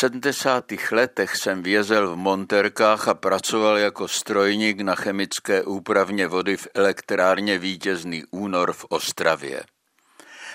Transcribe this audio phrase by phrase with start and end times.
[0.00, 0.64] 70.
[0.92, 7.58] letech jsem vězel v Monterkách a pracoval jako strojník na chemické úpravně vody v elektrárně
[7.58, 9.62] Vítězný únor v Ostravě.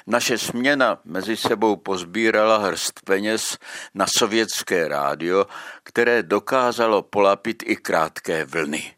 [0.07, 3.57] Naše směna mezi sebou pozbírala hrst peněz
[3.93, 5.45] na sovětské rádio,
[5.83, 8.94] které dokázalo polapit i krátké vlny.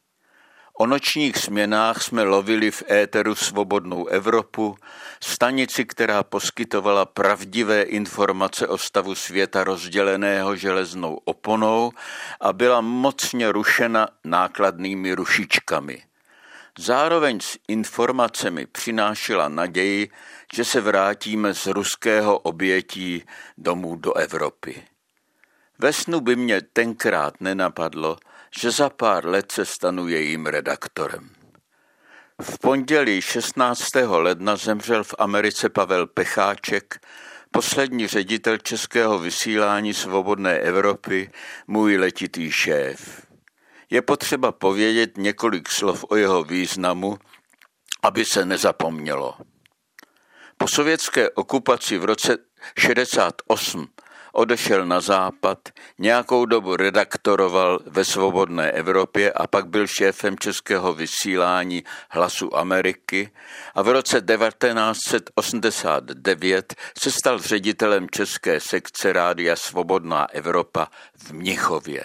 [0.80, 4.77] O nočních směnách jsme lovili v éteru Svobodnou Evropu,
[5.23, 11.91] stanici, která poskytovala pravdivé informace o stavu světa rozděleného železnou oponou
[12.40, 16.03] a byla mocně rušena nákladnými rušičkami.
[16.80, 20.09] Zároveň s informacemi přinášela naději,
[20.53, 23.23] že se vrátíme z ruského obětí
[23.58, 24.84] domů do Evropy.
[25.80, 28.17] Ve snu by mě tenkrát nenapadlo,
[28.57, 31.29] že za pár let se stanu jejím redaktorem.
[32.41, 33.95] V pondělí 16.
[33.95, 36.99] ledna zemřel v Americe Pavel Pecháček,
[37.52, 41.31] poslední ředitel českého vysílání Svobodné Evropy,
[41.67, 43.27] můj letitý šéf.
[43.89, 47.17] Je potřeba povědět několik slov o jeho významu,
[48.03, 49.38] aby se nezapomnělo.
[50.58, 52.38] Po sovětské okupaci v roce
[52.80, 53.88] 68
[54.31, 61.83] odešel na západ, nějakou dobu redaktoroval ve Svobodné Evropě a pak byl šéfem českého vysílání
[62.09, 63.31] Hlasu Ameriky
[63.75, 72.03] a v roce 1989 se stal ředitelem české sekce Rádia Svobodná Evropa v Mnichově.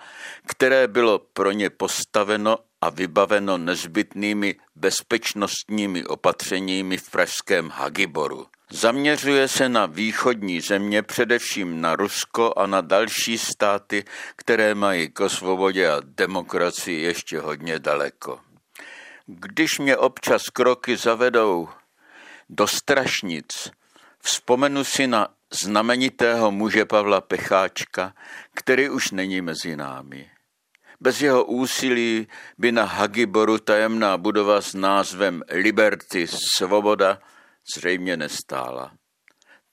[0.46, 8.46] které bylo pro ně postaveno a vybaveno nezbytnými bezpečnostními opatřeními v pražském Hagiboru.
[8.70, 14.04] Zaměřuje se na východní země, především na Rusko a na další státy,
[14.36, 18.40] které mají k svobodě a demokracii ještě hodně daleko.
[19.26, 21.68] Když mě občas kroky zavedou
[22.48, 23.70] do strašnic,
[24.20, 28.14] vzpomenu si na znamenitého muže Pavla Pecháčka,
[28.54, 30.35] který už není mezi námi.
[31.00, 37.18] Bez jeho úsilí by na Hagiboru tajemná budova s názvem Liberty, svoboda,
[37.74, 38.92] zřejmě nestála.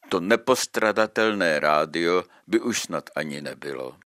[0.10, 3.98] To nepostradatelné rádio by už snad ani nebylo.